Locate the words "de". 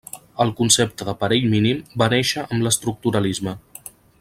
1.09-1.13